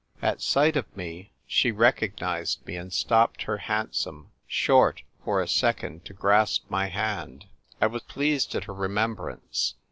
[0.19, 6.05] At sight of me she recognised me, and stopped her hansom short for a second
[6.05, 7.45] to grasp my hand.
[7.79, 9.75] I was pleased at her remem brance.